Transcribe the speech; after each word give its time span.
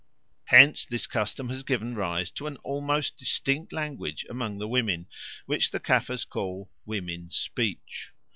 Hence 0.45 0.83
this 0.83 1.05
custom 1.05 1.49
has 1.49 1.61
given 1.61 1.93
rise 1.93 2.31
to 2.31 2.47
an 2.47 2.57
almost 2.63 3.17
distinct 3.17 3.71
language 3.71 4.25
among 4.31 4.57
the 4.57 4.67
women, 4.67 5.05
which 5.45 5.69
the 5.69 5.79
Caffres 5.79 6.25
call 6.25 6.71
"women's 6.87 7.35
speech." 7.35 8.11